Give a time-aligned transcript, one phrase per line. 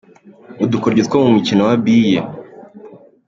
[0.63, 2.19] Udukoryo two mu mukino wa Biye